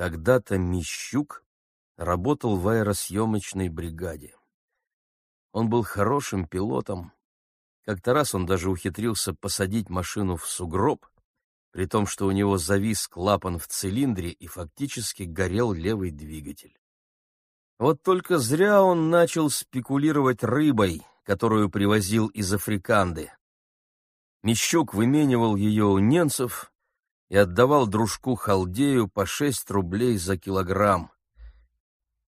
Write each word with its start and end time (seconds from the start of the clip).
Когда-то 0.00 0.56
Мищук 0.56 1.44
работал 1.98 2.56
в 2.56 2.66
аэросъемочной 2.68 3.68
бригаде. 3.68 4.34
Он 5.52 5.68
был 5.68 5.82
хорошим 5.82 6.48
пилотом. 6.48 7.12
Как-то 7.84 8.14
раз 8.14 8.34
он 8.34 8.46
даже 8.46 8.70
ухитрился 8.70 9.34
посадить 9.34 9.90
машину 9.90 10.36
в 10.36 10.46
сугроб, 10.46 11.04
при 11.70 11.84
том, 11.84 12.06
что 12.06 12.26
у 12.26 12.30
него 12.30 12.56
завис 12.56 13.08
клапан 13.08 13.58
в 13.58 13.66
цилиндре 13.66 14.30
и 14.30 14.46
фактически 14.46 15.24
горел 15.24 15.74
левый 15.74 16.12
двигатель. 16.12 16.78
Вот 17.78 18.02
только 18.02 18.38
зря 18.38 18.82
он 18.82 19.10
начал 19.10 19.50
спекулировать 19.50 20.42
рыбой, 20.42 21.02
которую 21.24 21.68
привозил 21.68 22.28
из 22.28 22.50
Африканды. 22.54 23.30
Мещук 24.42 24.94
выменивал 24.94 25.56
ее 25.56 25.84
у 25.84 25.98
ненцев 25.98 26.69
и 27.30 27.36
отдавал 27.36 27.86
дружку 27.86 28.34
Халдею 28.34 29.08
по 29.08 29.24
шесть 29.24 29.70
рублей 29.70 30.18
за 30.18 30.36
килограмм. 30.36 31.12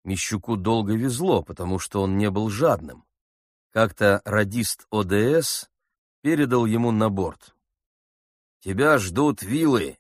Мещуку 0.05 0.57
долго 0.57 0.95
везло, 0.95 1.43
потому 1.43 1.79
что 1.79 2.03
он 2.03 2.19
не 2.19 2.31
был 2.31 2.51
жадным. 2.51 3.05
Как-то 3.71 4.21
радист 4.27 4.87
ОДС 4.91 5.71
передал 6.21 6.67
ему 6.67 6.91
на 6.93 7.09
борт. 7.09 7.57
«Тебя 8.61 8.99
ждут 8.99 9.43
вилы! 9.43 9.99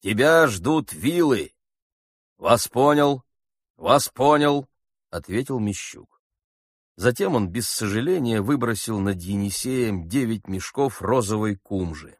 Тебя 0.00 0.46
ждут 0.46 0.92
вилы!» 0.92 1.52
«Вас 2.38 2.66
понял! 2.66 3.22
Вас 3.76 4.08
понял!»— 4.08 4.68
ответил 5.10 5.58
Мещук. 5.60 6.22
Затем 6.96 7.34
он 7.34 7.48
без 7.48 7.68
сожаления 7.68 8.40
выбросил 8.40 9.00
над 9.00 9.20
Енисеем 9.20 10.08
девять 10.08 10.48
мешков 10.48 11.02
розовой 11.02 11.56
кумжи. 11.56 12.18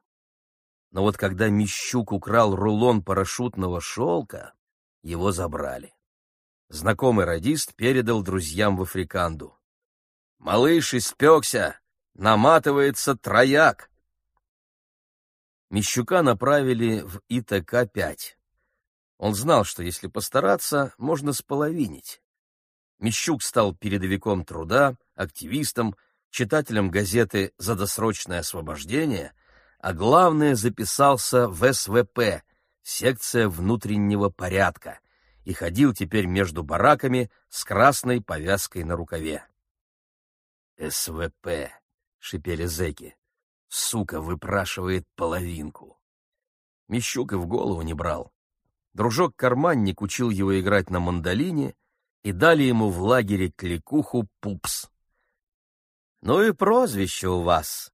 Но 0.95 1.03
вот 1.03 1.17
когда 1.17 1.49
Мещук 1.49 2.13
украл 2.13 2.55
рулон 2.55 3.03
парашютного 3.03 3.81
шелка, 3.81 4.55
его 5.03 5.33
забрали. 5.33 5.93
Знакомый 6.69 7.25
радист 7.25 7.75
передал 7.75 8.23
друзьям 8.23 8.77
в 8.77 8.83
Африканду. 8.83 9.59
«Малыш 10.39 10.95
испекся! 10.95 11.81
Наматывается 12.15 13.17
трояк!» 13.17 13.91
Мещука 15.69 16.23
направили 16.23 17.01
в 17.01 17.21
ИТК-5. 17.29 18.37
Он 19.19 19.35
знал, 19.35 19.65
что 19.65 19.83
если 19.83 20.07
постараться, 20.07 20.95
можно 20.97 21.33
споловинить. 21.33 22.23
Мещук 23.01 23.43
стал 23.43 23.75
передовиком 23.75 24.45
труда, 24.45 24.97
активистом, 25.17 25.97
читателем 26.31 26.93
газеты 26.93 27.53
«За 27.59 27.75
досрочное 27.75 28.39
освобождение», 28.39 29.35
а 29.85 29.93
главное 29.93 30.55
записался 30.55 31.47
в 31.47 31.71
СВП, 31.71 32.43
секция 32.83 33.51
внутреннего 33.51 34.31
порядка, 34.31 34.99
и 35.45 35.53
ходил 35.53 35.93
теперь 35.93 36.25
между 36.25 36.63
бараками 36.63 37.31
с 37.51 37.65
красной 37.65 38.23
повязкой 38.23 38.85
на 38.85 38.97
рукаве. 38.97 39.47
«СВП»,— 40.81 41.71
шипели 42.19 42.65
зэки,— 42.65 43.15
«сука 43.69 44.23
выпрашивает 44.23 45.07
половинку». 45.17 46.01
Мещук 46.89 47.35
и 47.35 47.37
в 47.37 47.47
голову 47.47 47.83
не 47.83 47.93
брал. 47.93 48.33
Дружок-карманник 48.95 50.01
учил 50.01 50.31
его 50.31 50.59
играть 50.59 50.89
на 50.89 50.99
мандолине, 50.99 51.75
и 52.23 52.33
дали 52.33 52.63
ему 52.63 52.89
в 52.89 53.03
лагере 53.03 53.51
кликуху 53.51 54.29
«Пупс». 54.41 54.89
«Ну 56.23 56.43
и 56.43 56.53
прозвище 56.53 57.29
у 57.29 57.43
вас», 57.43 57.93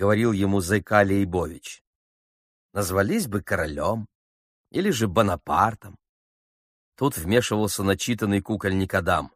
говорил 0.00 0.32
ему 0.32 0.60
Зайка 0.60 1.02
Лейбович. 1.02 1.84
«Назвались 2.72 3.26
бы 3.26 3.42
королем 3.42 4.08
или 4.70 4.88
же 4.90 5.08
Бонапартом». 5.08 5.98
Тут 6.96 7.18
вмешивался 7.18 7.82
начитанный 7.82 8.40
кукольник 8.40 8.94
Адам. 8.94 9.30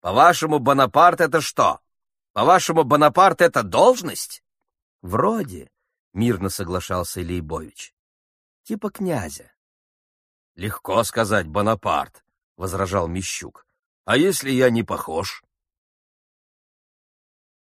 «По-вашему, 0.00 0.58
Бонапарт— 0.58 1.20
это 1.26 1.40
что? 1.40 1.80
По-вашему, 2.32 2.82
Бонапарт— 2.82 3.40
это 3.48 3.62
должность?» 3.62 4.42
«Вроде»,— 5.02 5.70
мирно 6.12 6.48
соглашался 6.48 7.20
Лейбович. 7.20 7.94
«Типа 8.64 8.90
князя». 8.90 9.52
«Легко 10.56 11.04
сказать 11.04 11.46
Бонапарт»,— 11.46 12.24
возражал 12.56 13.06
Мещук. 13.06 13.68
А 14.04 14.16
если 14.16 14.50
я 14.50 14.70
не 14.70 14.82
похож? 14.82 15.44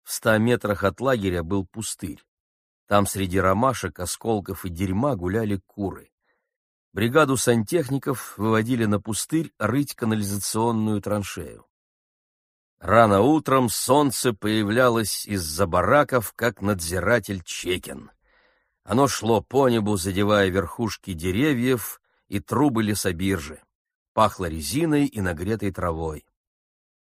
В 0.04 0.12
ста 0.12 0.38
метрах 0.38 0.84
от 0.84 1.00
лагеря 1.00 1.42
был 1.42 1.66
пустырь. 1.66 2.22
Там 2.94 3.08
среди 3.08 3.40
ромашек, 3.40 4.00
осколков 4.00 4.66
и 4.66 4.70
дерьма 4.70 5.16
гуляли 5.16 5.60
куры. 5.66 6.12
Бригаду 6.94 7.38
сантехников 7.38 8.38
выводили 8.38 8.86
на 8.86 9.02
пустырь 9.02 9.52
рыть 9.58 9.96
канализационную 9.96 11.02
траншею. 11.02 11.66
Рано 12.78 13.22
утром 13.22 13.70
солнце 13.70 14.32
появлялось 14.34 15.26
из-за 15.26 15.66
бараков, 15.66 16.34
как 16.36 16.62
надзиратель 16.62 17.42
Чекин. 17.44 18.12
Оно 18.84 19.08
шло 19.08 19.42
по 19.42 19.70
небу, 19.70 19.98
задевая 19.98 20.50
верхушки 20.50 21.14
деревьев 21.14 22.00
и 22.28 22.40
трубы 22.40 22.84
лесобиржи. 22.84 23.60
Пахло 24.14 24.46
резиной 24.46 25.08
и 25.08 25.20
нагретой 25.20 25.72
травой. 25.72 26.28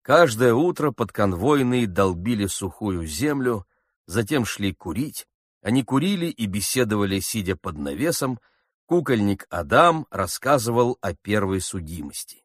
Каждое 0.03 0.53
утро 0.53 0.91
подконвойные 0.91 1.87
долбили 1.87 2.45
сухую 2.45 3.07
землю, 3.07 3.65
затем 4.05 4.45
шли 4.45 4.75
курить. 4.75 5.25
Они 5.61 5.83
курили 5.83 6.25
и 6.25 6.47
беседовали, 6.47 7.19
сидя 7.19 7.55
под 7.55 7.77
навесом. 7.77 8.39
Кукольник 8.87 9.45
Адам 9.49 10.07
рассказывал 10.09 10.97
о 11.01 11.13
первой 11.13 11.61
судимости. 11.61 12.43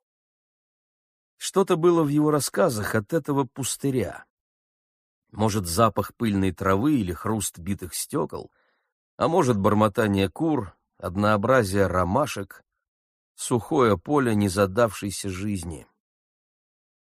Что-то 1.36 1.76
было 1.76 2.02
в 2.02 2.08
его 2.08 2.30
рассказах 2.30 2.94
от 2.94 3.12
этого 3.12 3.44
пустыря. 3.44 4.24
Может, 5.32 5.66
запах 5.66 6.14
пыльной 6.14 6.52
травы 6.52 6.94
или 6.94 7.12
хруст 7.12 7.58
битых 7.58 7.94
стекол, 7.94 8.52
а 9.16 9.28
может, 9.28 9.58
бормотание 9.58 10.30
кур, 10.30 10.76
однообразие 10.98 11.88
ромашек, 11.88 12.62
сухое 13.34 13.98
поле 13.98 14.34
незадавшейся 14.34 15.28
жизни. 15.28 15.86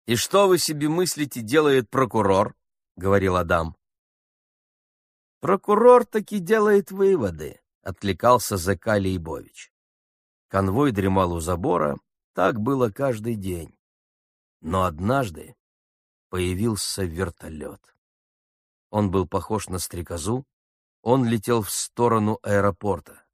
«И 0.07 0.17
что 0.17 0.47
вы 0.47 0.59
себе 0.59 0.89
мыслите, 0.89 1.41
делает 1.41 1.89
прокурор?»— 1.89 2.55
говорил 2.97 3.37
Адам. 3.37 3.77
«Прокурор 5.43 6.07
таки 6.07 6.39
делает 6.39 6.93
выводы»,— 6.93 7.61
отвлекался 7.83 8.57
ЗК 8.57 8.87
Лейбович. 8.95 9.73
Конвой 10.47 10.93
дремал 10.93 11.33
у 11.33 11.41
забора, 11.41 11.99
так 12.33 12.61
было 12.61 12.91
каждый 12.91 13.35
день. 13.35 13.77
Но 14.61 14.85
однажды 14.85 15.57
появился 16.29 17.03
вертолет. 17.03 17.83
Он 18.91 19.11
был 19.11 19.27
похож 19.27 19.69
на 19.69 19.81
стрекозу, 19.81 20.47
он 21.03 21.25
летел 21.25 21.63
в 21.63 21.73
сторону 21.73 22.39
аэропорта. 22.45 23.25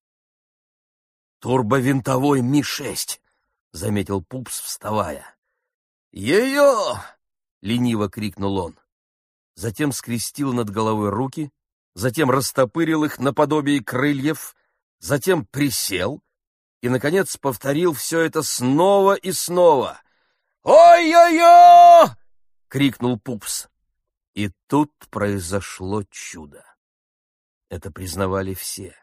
«Турбовинтовой 1.41 2.41
Ми-6!»— 2.41 3.21
заметил 3.73 4.25
Пупс, 4.25 4.61
вставая. 4.61 5.37
«Ее!»— 6.13 6.95
лениво 7.61 8.09
крикнул 8.09 8.57
он. 8.57 8.79
Затем 9.57 9.93
скрестил 9.93 10.55
над 10.55 10.71
головой 10.71 11.11
руки, 11.11 11.53
затем 11.95 12.31
растопырил 12.31 13.05
их 13.05 13.19
наподобие 13.19 13.83
крыльев, 13.83 14.57
затем 14.99 15.47
присел 15.47 16.23
и, 16.81 16.89
наконец, 16.89 17.37
повторил 17.37 17.93
все 17.93 18.21
это 18.21 18.43
снова 18.43 19.15
и 19.15 19.33
снова. 19.33 20.01
«Ой-ой-ой!»— 20.63 22.09
крикнул 22.69 23.19
Пупс. 23.19 23.69
И 24.35 24.51
тут 24.67 24.93
произошло 25.11 26.05
чудо. 26.11 26.65
Это 27.69 27.91
признавали 27.91 28.55
все. 28.55 28.95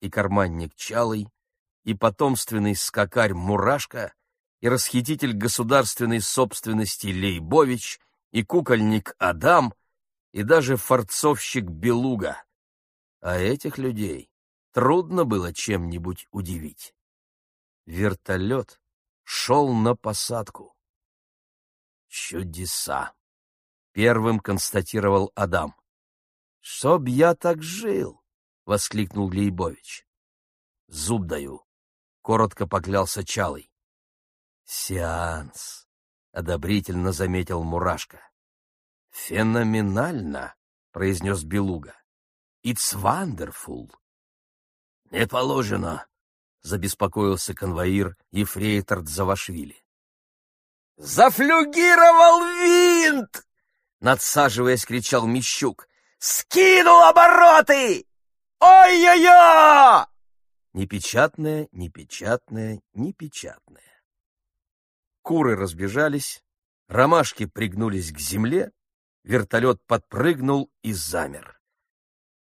И 0.00 0.10
карманник 0.10 0.74
Чалый, 0.76 1.28
и 1.84 1.94
потомственный 1.94 2.76
скакарь 2.76 3.34
Мурашка— 3.34 4.12
и 4.60 4.68
расхититель 4.68 5.32
государственной 5.32 6.20
собственности 6.20 7.08
Лейбович, 7.08 8.00
и 8.32 8.42
кукольник 8.42 9.14
Адам, 9.18 9.74
и 10.32 10.42
даже 10.42 10.76
форцовщик 10.76 11.64
Белуга. 11.64 12.44
А 13.20 13.38
этих 13.38 13.78
людей 13.78 14.30
трудно 14.72 15.24
было 15.24 15.52
чем-нибудь 15.52 16.26
удивить. 16.30 16.94
Вертолет 17.86 18.80
шел 19.24 19.72
на 19.72 19.96
посадку. 19.96 20.76
Чудеса! 22.08 23.14
Первым 23.92 24.40
констатировал 24.40 25.32
Адам. 25.34 25.74
«Чтоб 26.60 27.06
я 27.06 27.34
так 27.34 27.62
жил!»— 27.62 28.22
воскликнул 28.66 29.28
Лейбович. 29.28 30.06
«Зуб 30.88 31.26
даю!»— 31.26 31.64
коротко 32.22 32.66
поклялся 32.66 33.24
Чалый. 33.24 33.70
«Сеанс»,— 34.64 35.86
одобрительно 36.32 37.12
заметил 37.12 37.62
Мурашка. 37.62 38.25
«Феноменально»,— 39.16 40.54
произнес 40.92 41.42
Белуга. 41.42 41.94
«It's 42.62 42.94
wonderful». 42.94 43.90
«Не 45.10 45.26
положено. 45.26 46.06
забеспокоился 46.62 47.54
конвоир 47.54 48.16
Ефрейтор 48.30 49.02
Дзавашвили. 49.02 49.82
«Зафлюгировал 50.96 52.44
винт!»— 52.60 53.46
надсаживаясь, 54.00 54.84
кричал 54.84 55.26
Мищук. 55.26 55.88
«Скинул 56.18 57.02
обороты! 57.02 58.06
Ой-ой-ой!» 58.60 60.06
Непечатное, 60.72 61.68
непечатное, 61.72 62.80
непечатное. 62.92 64.02
Куры 65.22 65.56
разбежались, 65.56 66.42
ромашки 66.88 67.46
пригнулись 67.46 68.12
к 68.12 68.18
земле, 68.18 68.72
вертолет 69.26 69.82
подпрыгнул 69.86 70.70
и 70.82 70.92
замер. 70.92 71.60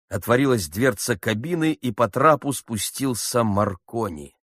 Отворилась 0.08 0.70
дверца 0.70 1.18
кабины, 1.18 1.74
и 1.74 1.92
по 1.92 2.08
трапу 2.08 2.54
спустился 2.54 3.44
Маркони. 3.44 4.38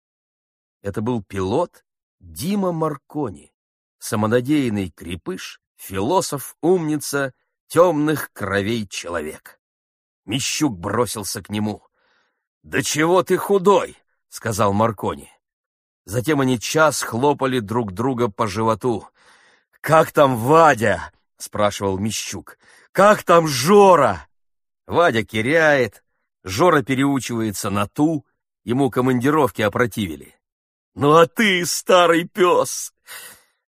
Это 0.82 1.02
был 1.02 1.24
пилот 1.24 1.86
Дима 2.20 2.72
Маркони, 2.72 3.54
самонадеянный 4.00 4.90
крепыш, 4.90 5.62
философ, 5.76 6.58
умница, 6.62 7.34
темных 7.68 8.34
кровей 8.34 8.88
человек. 8.88 9.60
Мищук 10.26 10.78
бросился 10.78 11.44
к 11.44 11.50
нему. 11.50 11.84
«Да 12.64 12.82
чего 12.82 13.24
ты 13.24 13.38
худой!»— 13.38 13.98
сказал 14.30 14.74
Маркони. 14.74 15.32
Затем 16.06 16.42
они 16.42 16.60
час 16.60 17.02
хлопали 17.02 17.60
друг 17.60 17.92
друга 17.92 18.30
по 18.30 18.48
животу. 18.48 19.08
«Как 19.80 20.12
там 20.12 20.36
Вадя?»— 20.36 21.12
спрашивал 21.42 21.98
Мищук. 21.98 22.58
«Как 22.92 23.24
там 23.24 23.48
Жора?» 23.48 24.28
Вадя 24.88 25.24
киряет, 25.24 26.04
Жора 26.44 26.82
переучивается 26.82 27.70
на 27.70 27.88
ту, 27.88 28.26
ему 28.64 28.90
командировки 28.90 29.62
опротивили. 29.62 30.36
«Ну 30.96 31.16
а 31.16 31.28
ты, 31.28 31.66
старый 31.66 32.28
пес!» 32.28 32.94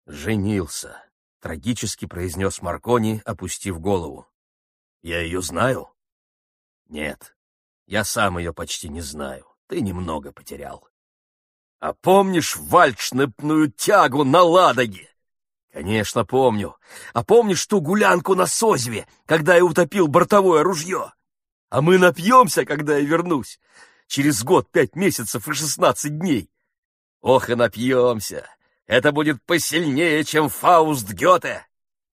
«Женился»,— 0.06 1.02
трагически 1.40 2.06
произнес 2.06 2.60
Маркони, 2.60 3.22
опустив 3.24 3.80
голову. 3.80 4.26
«Я 5.02 5.20
ее 5.20 5.40
знаю?» 5.40 5.90
«Нет, 6.88 7.36
я 7.86 8.04
сам 8.04 8.38
ее 8.38 8.52
почти 8.52 8.88
не 8.88 9.00
знаю. 9.00 9.46
Ты 9.68 9.80
немного 9.80 10.32
потерял». 10.32 10.88
«А 11.78 11.92
помнишь 11.92 12.56
вальчнепную 12.56 13.70
тягу 13.70 14.24
на 14.24 14.42
Ладоге?» 14.42 15.13
«Конечно, 15.74 16.24
помню. 16.24 16.76
А 17.14 17.24
помнишь 17.24 17.66
ту 17.66 17.80
гулянку 17.80 18.36
на 18.36 18.46
Созве, 18.46 19.08
когда 19.26 19.56
я 19.56 19.64
утопил 19.64 20.06
бортовое 20.06 20.62
ружье? 20.62 21.12
А 21.68 21.82
мы 21.82 21.98
напьемся, 21.98 22.64
когда 22.64 22.96
я 22.96 23.04
вернусь. 23.04 23.58
Через 24.06 24.44
год, 24.44 24.70
пять 24.70 24.94
месяцев 24.94 25.48
и 25.48 25.52
шестнадцать 25.52 26.16
дней. 26.16 26.48
Ох 27.22 27.50
и 27.50 27.56
напьемся. 27.56 28.48
Это 28.86 29.10
будет 29.10 29.42
посильнее, 29.42 30.22
чем 30.22 30.48
Фауст 30.48 31.10
Гёте. 31.10 31.66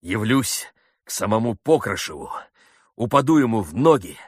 Явлюсь 0.01 0.67
к 1.03 1.09
самому 1.09 1.55
Покрашеву, 1.55 2.31
упаду 2.95 3.39
ему 3.39 3.61
в 3.61 3.73
ноги. 3.73 4.19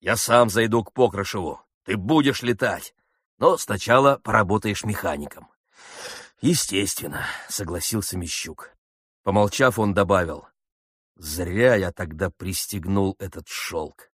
Я 0.00 0.16
сам 0.16 0.48
зайду 0.48 0.82
к 0.82 0.94
Покрашеву. 0.94 1.60
Ты 1.84 1.98
будешь 1.98 2.40
летать, 2.40 2.94
но 3.36 3.58
сначала 3.58 4.16
поработаешь 4.16 4.84
механиком. 4.84 5.48
Естественно, 6.40 7.26
согласился 7.50 8.16
Мещук. 8.16 8.77
Помолчав, 9.22 9.78
он 9.78 9.94
добавил. 9.94 10.46
Зря 11.16 11.74
я 11.74 11.92
тогда 11.92 12.30
пристегнул 12.30 13.16
этот 13.18 13.48
шелк. 13.48 14.10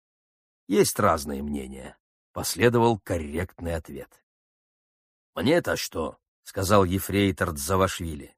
Есть 0.68 1.00
разные 1.00 1.44
мнения. 1.44 1.98
Последовал 2.32 3.00
корректный 3.00 3.76
ответ. 3.76 4.24
«Мне-то 5.36 5.76
что?»— 5.76 6.18
сказал 6.44 6.84
ефрейтор 6.84 7.52
Дзавашвили. 7.52 8.36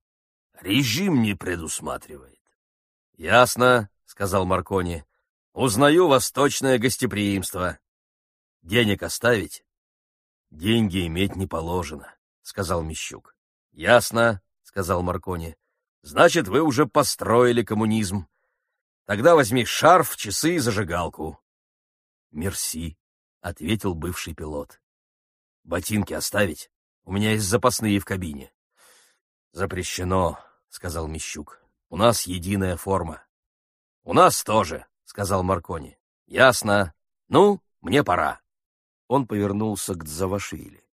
«Режим 0.59 1.21
не 1.21 1.35
предусматривает». 1.35 2.39
«Ясно»,— 3.13 3.89
сказал 4.05 4.45
Маркони. 4.45 5.05
«Узнаю 5.53 6.07
восточное 6.07 6.77
гостеприимство. 6.77 7.79
Денег 8.61 9.03
оставить?» 9.03 9.63
«Деньги 10.49 11.05
иметь 11.07 11.35
не 11.35 11.47
положено»,— 11.47 12.13
сказал 12.41 12.81
Мещук. 12.81 13.35
«Ясно»,— 13.71 14.41
сказал 14.63 15.01
Маркони. 15.01 15.55
«Значит, 16.05 16.47
вы 16.47 16.61
уже 16.61 16.85
построили 16.85 17.63
коммунизм. 17.63 18.27
Тогда 19.05 19.33
возьми 19.33 19.65
шарф, 19.65 20.15
часы 20.15 20.53
и 20.53 20.59
зажигалку. 20.59 21.39
«Мерси»,— 22.29 22.95
ответил 23.41 23.95
бывший 23.95 24.35
пилот. 24.35 24.79
«Ботинки 25.63 26.13
оставить? 26.13 26.69
У 27.05 27.11
меня 27.11 27.31
есть 27.31 27.45
запасные 27.45 27.97
в 27.97 28.05
кабине». 28.05 28.53
«Запрещено»,— 29.51 30.37
сказал 30.69 31.07
Мищук. 31.07 31.59
«У 31.89 31.97
нас 31.97 32.27
единая 32.27 32.77
форма». 32.77 33.23
«У 34.03 34.13
нас 34.13 34.43
тоже»,— 34.43 34.85
сказал 35.05 35.41
Маркони. 35.41 35.97
«Ясно. 36.27 36.93
Ну, 37.29 37.63
мне 37.81 38.03
пора». 38.03 38.41
Он 39.07 39.25
повернулся 39.25 39.95
к 39.95 40.03
Дзавашвили. 40.03 40.87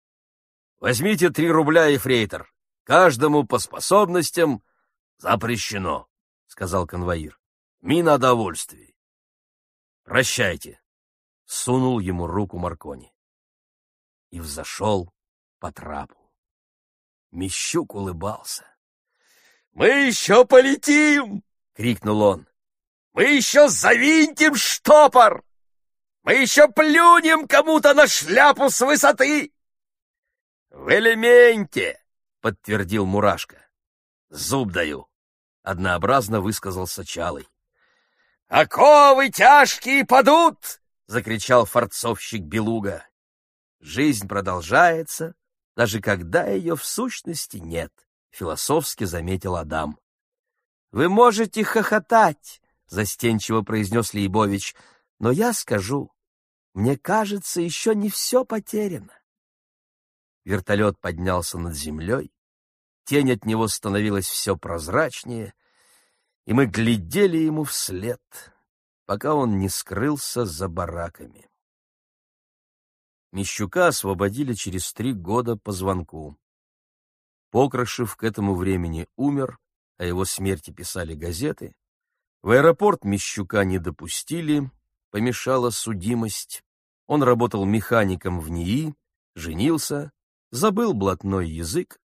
«Возьмите 0.78 1.30
три 1.30 1.50
рубля, 1.50 1.86
ефрейтор. 1.86 2.54
Каждому 2.84 3.44
по 3.44 3.58
способностям 3.58 4.62
запрещено»,— 5.20 6.08
сказал 6.46 6.86
конвоир. 6.86 7.38
«Мина 7.80 8.18
довольствий». 8.18 8.96
«Прощайте» 10.02 10.80
сунул 11.50 11.98
ему 11.98 12.26
руку 12.26 12.58
Маркони. 12.58 13.12
И 14.30 14.40
взошел 14.40 15.12
по 15.58 15.72
трапу. 15.72 16.32
Мещук 17.32 17.94
улыбался. 17.94 18.64
«Мы 19.72 19.88
еще 20.06 20.44
полетим!»— 20.44 21.42
крикнул 21.74 22.22
он. 22.22 22.48
«Мы 23.12 23.24
еще 23.24 23.68
завинтим 23.68 24.54
штопор! 24.54 25.44
Мы 26.22 26.34
еще 26.34 26.68
плюнем 26.68 27.48
кому-то 27.48 27.94
на 27.94 28.06
шляпу 28.06 28.70
с 28.70 28.80
высоты!» 28.80 29.52
«В 30.70 30.88
элементе!»— 30.90 32.00
подтвердил 32.40 33.06
Мурашка. 33.06 33.68
«Зуб 34.28 34.70
даю!»— 34.70 35.08
однообразно 35.62 36.40
высказался 36.40 37.04
Чалый. 37.04 37.48
«Оковы 38.48 39.30
тяжкие 39.30 40.04
падут!» 40.04 40.80
закричал 41.10 41.66
форцовщик 41.66 42.42
Белуга. 42.42 43.04
Жизнь 43.80 44.28
продолжается, 44.28 45.34
даже 45.74 46.00
когда 46.00 46.46
ее 46.46 46.76
в 46.76 46.84
сущности 46.84 47.56
нет, 47.56 47.92
философски 48.30 49.02
заметил 49.04 49.56
Адам. 49.56 49.98
Вы 50.92 51.08
можете 51.08 51.64
хохотать, 51.64 52.62
застенчиво 52.86 53.62
произнес 53.62 54.14
Лейбович, 54.14 54.76
но 55.18 55.32
я 55.32 55.52
скажу, 55.52 56.12
мне 56.74 56.96
кажется, 56.96 57.60
еще 57.60 57.96
не 57.96 58.08
все 58.08 58.44
потеряно. 58.44 59.18
Вертолет 60.44 61.00
поднялся 61.00 61.58
над 61.58 61.74
землей, 61.74 62.32
тень 63.10 63.32
от 63.32 63.44
него 63.44 63.68
становилась 63.68 64.28
все 64.28 64.56
прозрачнее, 64.56 65.52
и 66.46 66.52
мы 66.52 66.66
глядели 66.66 67.36
ему 67.36 67.64
вслед 67.64 68.20
пока 69.10 69.34
он 69.34 69.58
не 69.58 69.68
скрылся 69.68 70.44
за 70.44 70.68
бараками. 70.68 71.48
Мещука 73.32 73.88
освободили 73.88 74.54
через 74.54 74.92
три 74.92 75.12
года 75.12 75.56
по 75.56 75.72
звонку. 75.72 76.38
Покрашев 77.50 78.14
к 78.14 78.22
этому 78.22 78.54
времени 78.54 79.08
умер, 79.16 79.58
о 79.98 80.04
его 80.04 80.24
смерти 80.24 80.70
писали 80.70 81.16
газеты. 81.16 81.74
В 82.42 82.50
аэропорт 82.50 83.02
Мещука 83.02 83.64
не 83.64 83.80
допустили, 83.80 84.70
помешала 85.10 85.70
судимость. 85.70 86.62
Он 87.08 87.24
работал 87.24 87.64
механиком 87.64 88.38
в 88.38 88.48
НИИ, 88.48 88.94
женился, 89.34 90.12
забыл 90.52 90.94
блатной 90.94 91.50
язык, 91.50 91.98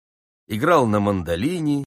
играл 0.47 0.85
на 0.87 0.99
мандолине 0.99 1.83